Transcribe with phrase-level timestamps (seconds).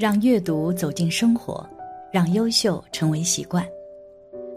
[0.00, 1.62] 让阅读走进生活，
[2.10, 3.62] 让优秀成为习惯。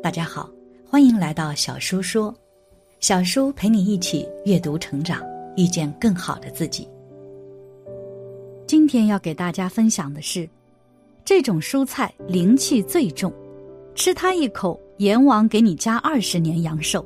[0.01, 0.49] 大家好，
[0.89, 2.33] 欢迎来到小叔说，
[3.01, 5.21] 小叔陪你一起阅读成长，
[5.57, 6.87] 遇见更好的自己。
[8.65, 10.49] 今天要给大家分享的是，
[11.25, 13.29] 这种蔬菜灵气最重，
[13.95, 17.05] 吃它一口，阎王给你加二十年阳寿。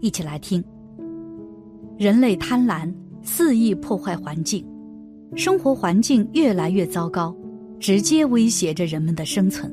[0.00, 0.64] 一起来听。
[1.98, 2.90] 人类贪婪，
[3.22, 4.66] 肆意破坏环境，
[5.36, 7.36] 生活环境越来越糟糕。
[7.78, 9.72] 直接威胁着人们的生存。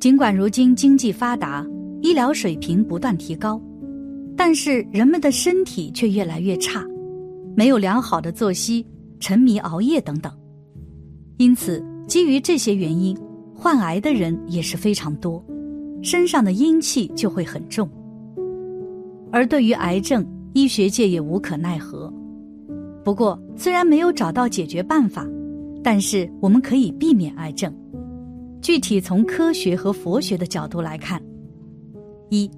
[0.00, 1.64] 尽管如今经济发达，
[2.00, 3.60] 医疗水平不断提高，
[4.36, 6.84] 但是人们的身体却越来越差，
[7.56, 8.84] 没有良好的作息，
[9.20, 10.32] 沉迷熬夜等等。
[11.36, 13.16] 因此，基于这些原因，
[13.54, 15.44] 患癌的人也是非常多，
[16.02, 17.88] 身上的阴气就会很重。
[19.30, 22.12] 而对于癌症，医学界也无可奈何。
[23.04, 25.24] 不过，虽然没有找到解决办法。
[25.82, 27.72] 但是我们可以避免癌症。
[28.60, 31.20] 具体从科学和佛学的角度来看，
[32.30, 32.48] 一，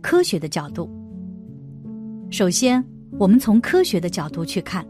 [0.00, 0.88] 科学的角度。
[2.30, 2.84] 首先，
[3.18, 4.86] 我们从科学的角度去看，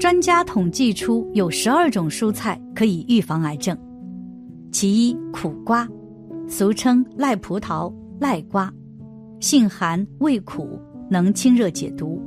[0.00, 3.76] 专家统计出有十二种蔬菜可以预防癌症。
[4.72, 5.86] 其一，苦瓜，
[6.48, 8.72] 俗称赖葡萄、赖瓜，
[9.40, 10.80] 性寒味苦，
[11.10, 12.18] 能清热解毒。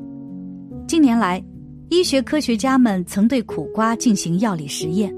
[0.87, 1.43] 近年来。
[1.91, 5.13] 医学科学家们曾对苦瓜进行药理实验，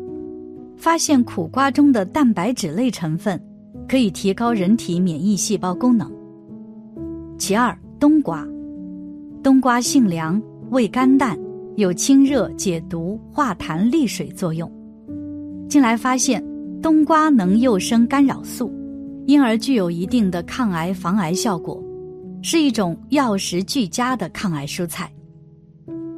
[0.75, 3.39] 发现苦瓜中的蛋白质类成分
[3.88, 6.11] 可以提高人体免疫细胞功能。
[7.38, 8.44] 其二，冬瓜，
[9.44, 11.38] 冬瓜性凉，味甘淡，
[11.75, 14.69] 有清热解毒、化痰利水作用。
[15.69, 16.44] 近来发现，
[16.81, 18.73] 冬瓜能诱生干扰素，
[19.27, 21.79] 因而具有一定的抗癌防癌效果，
[22.41, 25.07] 是一种药食俱佳的抗癌蔬菜。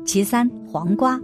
[0.06, 1.20] 其三，黄瓜，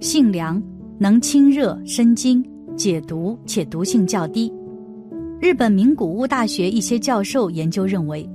[0.00, 0.60] 性凉，
[0.98, 2.42] 能清热生津、
[2.74, 4.50] 解毒，且毒性较低。
[5.38, 8.28] 日本名古屋大学一些教授研究认为，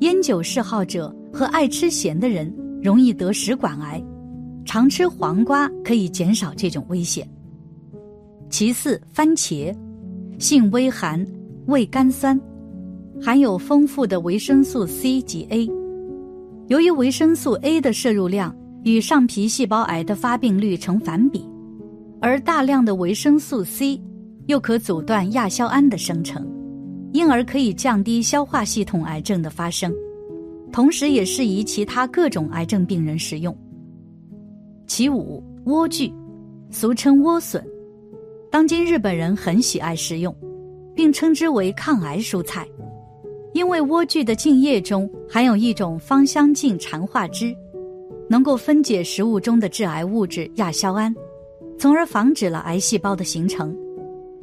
[0.00, 4.00] 烟酒嗜好者和爱吃咸的人容易得食管癌，
[4.64, 7.28] 常吃黄瓜可以减少这种危险。
[8.48, 9.74] 其四，番茄，
[10.38, 11.26] 性微寒，
[11.66, 12.40] 味甘酸，
[13.20, 15.68] 含有丰富的维生素 C 及 A。
[16.68, 18.54] 由于维生素 A 的摄入量。
[18.84, 21.44] 与上皮细胞癌的发病率成反比，
[22.20, 24.00] 而大量的维生素 C
[24.46, 26.46] 又可阻断亚硝胺的生成，
[27.12, 29.92] 因而可以降低消化系统癌症的发生，
[30.72, 33.56] 同时也适宜其他各种癌症病人食用。
[34.86, 36.10] 其五，莴苣，
[36.70, 37.62] 俗称莴笋，
[38.50, 40.34] 当今日本人很喜爱食用，
[40.94, 42.66] 并称之为抗癌蔬菜，
[43.52, 47.54] 因为莴苣的茎叶中含有一种芳香烃产化汁。
[48.28, 51.14] 能够分解食物中的致癌物质亚硝胺，
[51.78, 53.76] 从而防止了癌细胞的形成，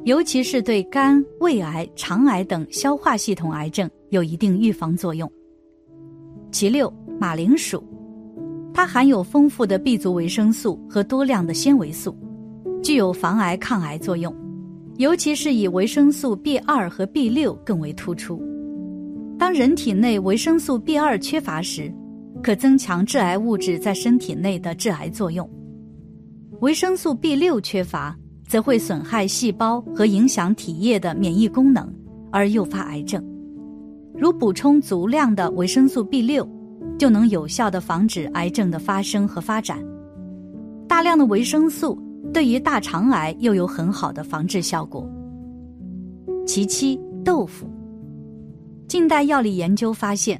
[0.03, 5.31] 尤其是对肝、胃癌、肠癌等消化系统癌症有一定预防作用。
[6.51, 7.83] 其六，马铃薯，
[8.73, 12.17] 它含有丰富的 B 族维生素和多量的纤维素，
[12.81, 14.33] 具有防癌抗癌作用，
[14.97, 18.41] 尤其是以维生素 B 二和 B 六更为突出。
[19.37, 21.93] 当人体内维生素 B 二缺乏时，
[22.45, 25.49] 可增强致癌物质在身体内的致癌作用，
[26.61, 28.15] 维生素 B 六缺乏
[28.47, 31.91] 则会损害细胞和影响体液的免疫功能，
[32.31, 33.25] 而诱发癌症。
[34.13, 36.47] 如补充足量的维生素 B 六，
[36.99, 39.83] 就能有效的防止癌症的发生和发展。
[40.87, 41.99] 大量的维生素
[42.31, 45.09] 对于大肠癌又有很好的防治效果。
[46.45, 47.67] 其七，豆腐。
[48.87, 50.39] 近代药理研究发现。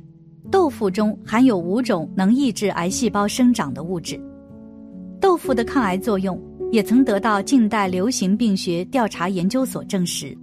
[0.51, 4.19] 豆腐中含有五种能抑制癌细胞生长的物质，
[5.19, 6.39] 豆腐的抗癌作用
[6.72, 10.38] 也曾得到近代流行病学调查研究所证实。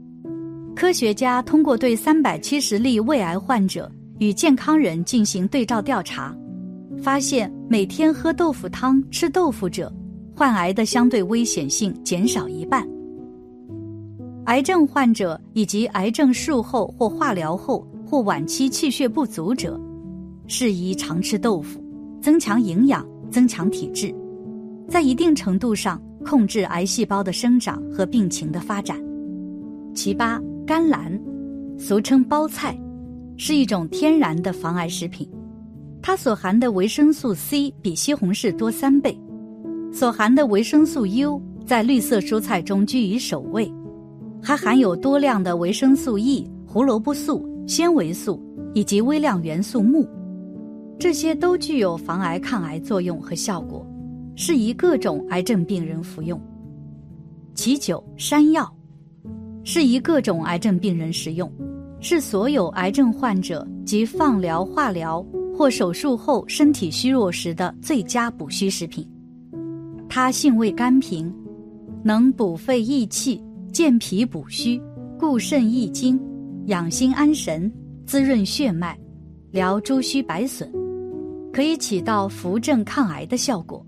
[0.74, 6.34] 科学家通过对三百七十例胃癌患者与健康人进行对照调查，
[7.02, 9.92] 发现每天喝豆腐汤、吃豆腐者，
[10.34, 12.86] 患癌的相对危险性减少一半。
[14.46, 19.80] 癌症患者以及癌症术后或化疗后或晚期气血不足者。
[20.46, 21.82] 适宜常吃豆腐，
[22.20, 24.14] 增强营养，增强体质，
[24.88, 28.96] 在一定程度上控制癌细胞的生长和病情的发展。
[29.94, 31.18] 其八，甘蓝，
[31.78, 32.78] 俗称包菜，
[33.36, 35.28] 是一种天然的防癌食品，
[36.00, 39.18] 它所含的维生素 C 比西红柿多三倍，
[39.92, 43.72] 所含的维生素 U 在绿色蔬菜中居于首位，
[44.42, 48.42] 还含有多量的维生素 E、胡萝卜素、纤维素
[48.74, 50.08] 以及微量元素钼。
[50.98, 53.86] 这些都具有防癌抗癌作用和效果，
[54.36, 56.40] 适宜各种癌症病人服用。
[57.54, 58.72] 其九，山药，
[59.64, 61.50] 适宜各种癌症病人食用，
[62.00, 65.24] 是所有癌症患者及放疗、化疗
[65.54, 69.06] 或手术后身体虚弱时的最佳补虚食品。
[70.08, 71.32] 它性味甘平，
[72.02, 73.42] 能补肺益气、
[73.72, 74.80] 健脾补虚、
[75.18, 76.20] 固肾益精、
[76.66, 77.70] 养心安神、
[78.06, 78.98] 滋润血脉、
[79.50, 80.72] 疗诸虚百损，
[81.52, 83.84] 可以起到扶正抗癌的效果。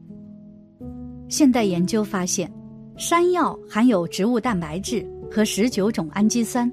[1.29, 2.53] 现代研究发现。
[2.97, 6.73] 山药含有植物蛋白质和十九种氨基酸，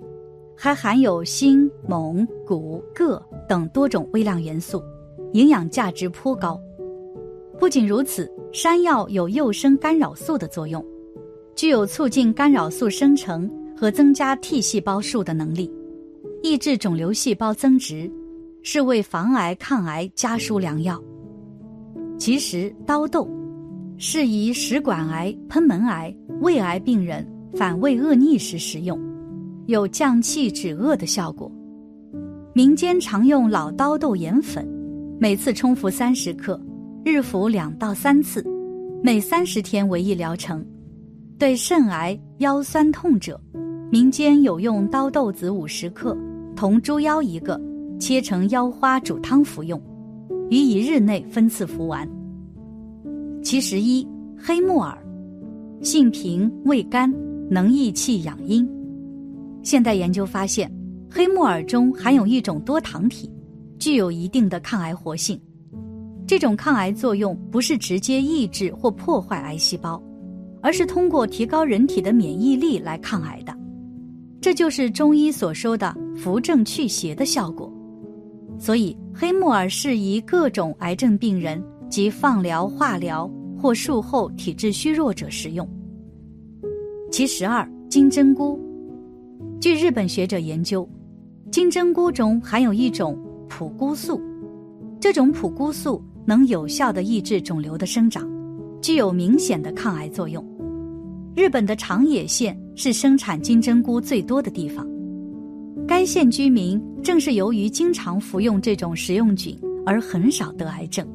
[0.55, 4.83] 还含有锌、锰、钴、铬等多种微量元素，
[5.33, 6.61] 营养价值颇高。
[7.57, 10.85] 不仅如此，山药有诱生干扰素的作用，
[11.55, 15.73] 具有促进干扰素生成和增加 T 细胞数的能力，
[16.43, 18.07] 抑制肿瘤细胞增殖，
[18.63, 21.01] 是为防癌抗癌家书良药。
[22.17, 23.27] 其实，刀豆。
[24.03, 27.23] 适宜食管癌、喷门癌、胃癌病人
[27.55, 28.99] 反胃恶逆时食用，
[29.67, 31.51] 有降气止恶的效果。
[32.51, 34.67] 民间常用老刀豆研粉，
[35.19, 36.59] 每次冲服三十克，
[37.05, 38.43] 日服两到三次，
[39.03, 40.65] 每三十天为一疗程。
[41.37, 43.39] 对肾癌、腰酸痛者，
[43.91, 46.17] 民间有用刀豆子五十克，
[46.55, 47.61] 同猪腰一个，
[48.01, 49.79] 切成腰花煮汤服用，
[50.49, 52.09] 于一日内分次服完。
[53.43, 54.05] 其十一，
[54.35, 54.97] 黑木耳，
[55.83, 57.13] 性平味甘，
[57.47, 58.67] 能益气养阴。
[59.61, 60.69] 现代研究发现，
[61.11, 63.29] 黑木耳中含有一种多糖体，
[63.77, 65.39] 具有一定的抗癌活性。
[66.25, 70.01] 这种抗癌作用不是直接抑制或破坏癌细胞，
[70.59, 73.55] 而是通过提高人体的免疫力来抗癌的。
[74.41, 77.70] 这就是中医所说的扶正祛邪的效果。
[78.61, 81.61] 所以，黑木耳适宜各种癌症病人。
[81.91, 83.29] 及放疗、化疗
[83.59, 85.69] 或术后体质虚弱者食用。
[87.11, 88.57] 其十二，金针菇。
[89.59, 90.87] 据日本学者研究，
[91.51, 94.21] 金针菇中含有一种普菇素，
[95.01, 98.25] 这种普菇素能有效的抑制肿瘤的生长，
[98.81, 100.41] 具有明显的抗癌作用。
[101.35, 104.87] 日本的长野县是生产金针菇最多的地方，
[105.91, 111.05] 该县居民正是由于经常服用这种食用菌而很少得癌症。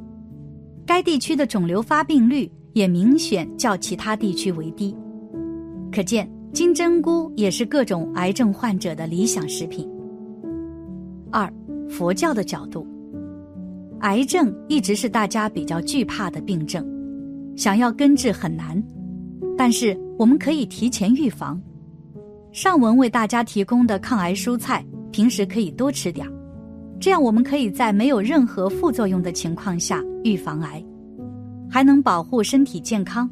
[0.84, 4.94] 该地区的肿瘤发病率也明显较其他地区为低，
[5.90, 9.88] 可见金针菇也是各种癌症患者的理想食品。
[11.32, 11.50] 二，
[11.88, 12.87] 佛教的角度，
[14.00, 16.87] 癌症一直是大家比较惧怕的病症，
[17.56, 18.81] 想要根治很难，
[19.56, 21.58] 但是我们可以提前预防。
[22.56, 24.82] 上文为大家提供的抗癌蔬菜，
[25.12, 26.32] 平时可以多吃点儿。
[26.98, 30.82] 这样，我们可以在没有任何副作用的情况下预防癌，
[31.68, 33.28] 还能保护身体健康。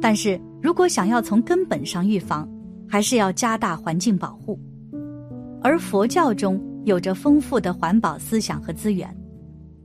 [0.00, 2.48] 但是如果想要从根本上预防，
[2.88, 4.58] 还是要加大环境保护。
[5.62, 9.08] 而佛教中有着丰富的环保思想和资源，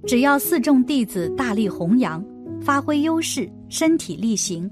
[0.08, 2.26] 只要四众弟子大力弘扬，
[2.60, 4.68] 发挥优势，身体力行，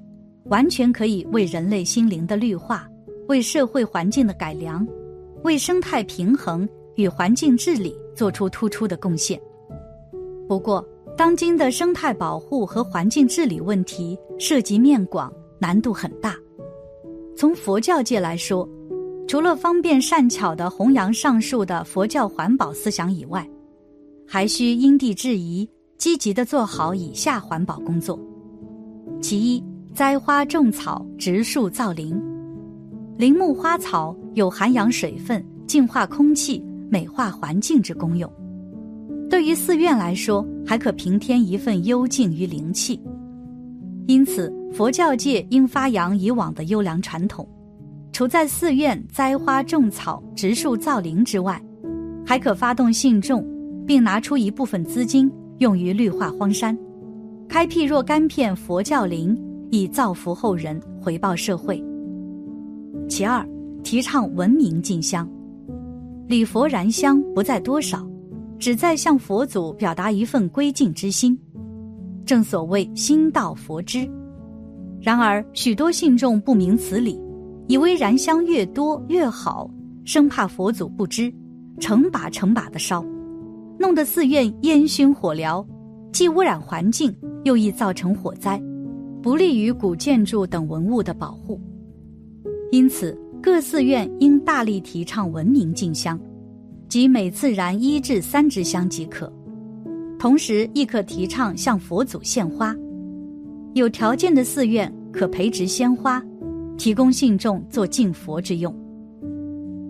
[0.45, 2.89] 完全可以为人类心灵的绿化，
[3.27, 4.87] 为社会环境的改良，
[5.43, 6.67] 为生态平衡。
[6.97, 9.39] 与环境治理做出突出的贡献。
[10.47, 10.83] 不过，
[11.15, 16.35] 当今的生态保护和环境治理问题涉及面广，难度很大。
[17.35, 18.67] 从佛教界来说，
[19.27, 23.47] 除了方便善巧的弘扬上述的佛教环保思想以外，
[24.25, 25.69] 还需因地制宜，
[25.99, 28.19] 积极的做好以下环保工作：
[29.21, 32.19] 其一，栽花种草，植树造林。
[33.17, 36.63] 林木花草有涵养水分、净化空气。
[36.89, 38.31] 美化环境之功用，
[39.29, 42.97] 对于寺院来说，还可平添一份幽静与灵气。
[44.07, 47.45] 因此，佛教界应发扬以往的优良传统，
[48.13, 51.61] 除在寺院栽花种草、植树造林之外，
[52.25, 53.45] 还可发动信众，
[53.85, 56.77] 并拿出一部分资金用于绿化荒山，
[57.49, 59.37] 开辟若干片佛教林，
[59.71, 61.83] 以造福后人，回报社会。
[63.07, 63.47] 其二，
[63.83, 65.27] 提倡文明进香。
[66.27, 68.05] 礼佛燃香不在多少，
[68.59, 71.37] 只在向佛祖表达一份归敬之心。
[72.25, 74.09] 正所谓心到佛知。
[74.99, 77.17] 然而许多信众不明此理，
[77.67, 79.69] 以为燃香越多越好，
[80.03, 81.33] 生怕佛祖不知，
[81.79, 83.05] 成把成把的烧，
[83.79, 85.65] 弄得寺院烟熏火燎，
[86.11, 88.61] 既污染环境，又易造成火灾，
[89.21, 91.61] 不利于古建筑等文物的保护。
[92.71, 93.17] 因此。
[93.39, 96.19] 各寺院应大力提倡文明敬香，
[96.89, 99.31] 即每次燃一至三支香即可。
[100.17, 102.75] 同时，亦可提倡向佛祖献花。
[103.75, 106.21] 有条件的寺院可培植鲜花，
[106.77, 108.75] 提供信众做敬佛之用。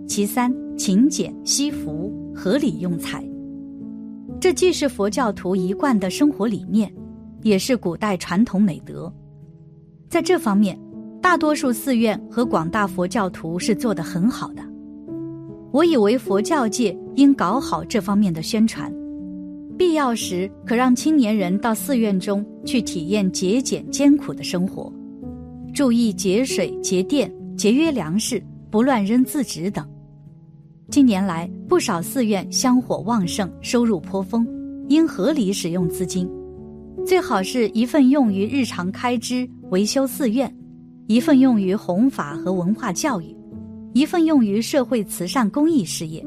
[0.06, 3.24] 其三，勤俭惜福，合理用财。
[4.38, 6.92] 这既是佛教徒一贯的生活理念，
[7.42, 9.12] 也是古代传统美德。
[10.08, 10.78] 在这方面，
[11.20, 14.62] 大多数寺院和广大佛教徒是做得很好的。
[15.70, 18.92] 我以为佛教界应搞好这方面的宣传，
[19.76, 24.90] 必要时可让青年人到寺院中去体验节俭艰苦的生活，
[25.74, 29.86] 注意节水节电、节约粮食、不乱扔字纸等。
[30.90, 34.48] 近年来，不少寺院香火旺盛，收入颇丰，
[34.88, 36.26] 应合理使用资金，
[37.04, 40.50] 最好是一份用于日常开支维修寺院，
[41.08, 43.34] 一份用于弘法和文化教育。
[43.94, 46.24] 一份用于社会慈善公益事业，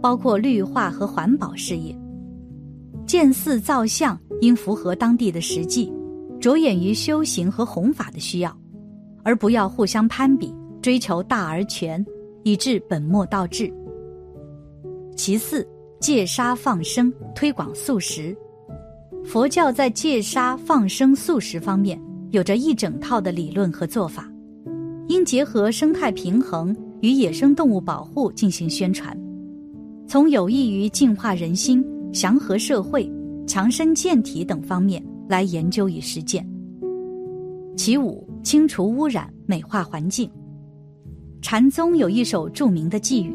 [0.00, 1.98] 包括绿化和环保事业。
[3.06, 5.90] 建寺造像应符合当地的实际，
[6.38, 8.54] 着眼于修行和弘法的需要，
[9.24, 12.04] 而不要互相攀比，追求大而全，
[12.44, 13.72] 以致本末倒置。
[15.16, 15.66] 其次，
[15.98, 18.36] 戒杀放生，推广素食。
[19.24, 22.00] 佛教在戒杀放生素食方面
[22.30, 24.30] 有着一整套的理论和做法，
[25.08, 26.76] 应结合生态平衡。
[27.02, 29.18] 与野生动物保护进行宣传，
[30.06, 31.82] 从有益于净化人心、
[32.12, 33.10] 祥和社会、
[33.46, 36.46] 强身健体等方面来研究与实践。
[37.74, 40.30] 其五，清除污染，美化环境。
[41.40, 43.34] 禅宗有一首著名的寄语：“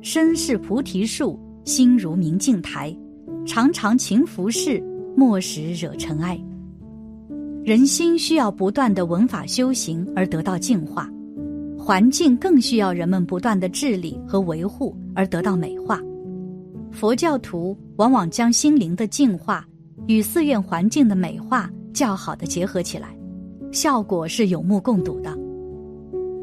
[0.00, 2.96] 身是菩提树，心如明镜台，
[3.46, 4.82] 常常勤拂拭，
[5.14, 6.42] 莫使惹尘埃。”
[7.68, 11.06] 人心需要不断的闻法修行而得到净化。
[11.78, 16.00] 环境更需要人们不断的治理和维护而得到美化。
[16.90, 19.68] 佛教徒往往将心灵的净化
[20.06, 23.14] 与寺院环境的美化较好的结合起来，
[23.70, 25.38] 效果是有目共睹的。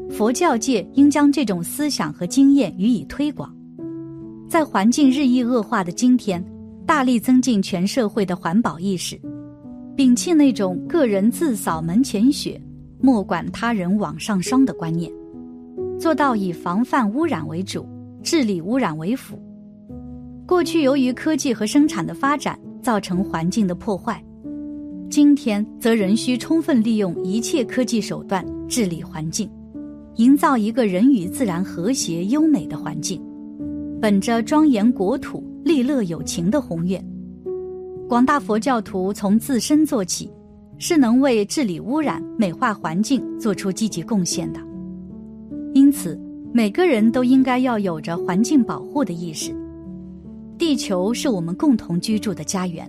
[0.08, 3.52] 佛教界应将这种思想和经验予以推广，
[4.48, 6.40] 在环境日益恶化的今天，
[6.86, 9.20] 大力增进全社会的环保意识，
[9.96, 12.60] 摒弃那种个人自扫门前雪，
[13.00, 15.10] 莫管他人网上霜的观念。
[15.98, 17.88] 做到以防范污染为主，
[18.22, 19.40] 治理污染为辅。
[20.46, 24.22] 过去由于科技和生产的发展造成环境的破坏，
[25.08, 29.50] 今天则仍需充分利用一切科技手段治理环境，
[30.16, 33.18] 营造一个人与自然和谐优美的环境。
[33.98, 37.02] 本着庄严国土、利乐有情的宏愿，
[38.08, 40.30] 广大佛教徒从自身做起，
[40.78, 44.60] 是能为治理污染、美化环境做出积极贡献的。
[45.74, 46.16] 因此，
[46.52, 49.52] 每个人都应该要有着环境保护的意识。
[50.56, 52.88] 地球是我们共同居住的家园，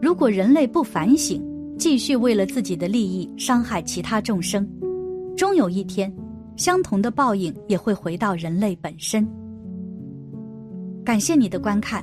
[0.00, 1.42] 如果人类不反省，
[1.76, 4.66] 继续为了自己的利益伤害其他众生，
[5.36, 6.10] 终有一天，
[6.56, 9.28] 相同的报应也会回到人类本身。
[11.04, 12.02] 感谢你的观看，